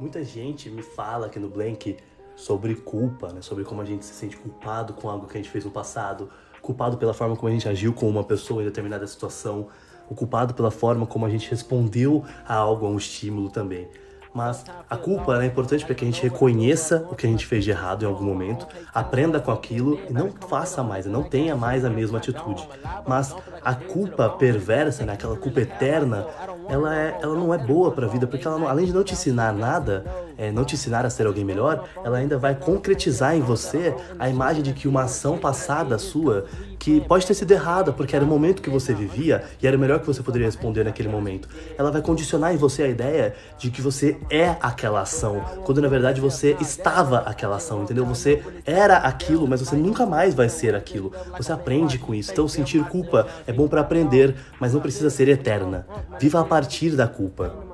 [0.00, 1.96] Muita gente me fala aqui no Blank
[2.36, 3.42] sobre culpa, né?
[3.42, 6.30] Sobre como a gente se sente culpado com algo que a gente fez no passado,
[6.62, 9.66] culpado pela forma como a gente agiu com uma pessoa em determinada situação,
[10.14, 13.88] culpado pela forma como a gente respondeu a algo, a um estímulo também.
[14.34, 17.64] Mas a culpa é importante para que a gente reconheça o que a gente fez
[17.64, 21.84] de errado em algum momento, aprenda com aquilo e não faça mais, não tenha mais
[21.84, 22.68] a mesma atitude.
[23.06, 23.34] Mas
[23.64, 26.26] a culpa perversa, né, aquela culpa eterna,
[26.68, 29.14] ela, é, ela não é boa para a vida, porque ela, além de não te
[29.14, 30.04] ensinar nada,
[30.38, 34.28] é, não te ensinar a ser alguém melhor, ela ainda vai concretizar em você a
[34.28, 36.46] imagem de que uma ação passada sua,
[36.78, 39.80] que pode ter sido errada, porque era o momento que você vivia e era o
[39.80, 41.48] melhor que você poderia responder naquele momento.
[41.76, 45.88] Ela vai condicionar em você a ideia de que você é aquela ação, quando na
[45.88, 48.06] verdade você estava aquela ação, entendeu?
[48.06, 51.12] Você era aquilo, mas você nunca mais vai ser aquilo.
[51.36, 52.30] Você aprende com isso.
[52.30, 55.86] Então sentir culpa é bom para aprender, mas não precisa ser eterna.
[56.20, 57.67] Viva a partir da culpa.